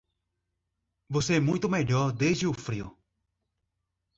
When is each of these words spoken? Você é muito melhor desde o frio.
Você 1.07 1.35
é 1.35 1.39
muito 1.39 1.69
melhor 1.69 2.11
desde 2.11 2.47
o 2.47 2.53
frio. 2.55 2.97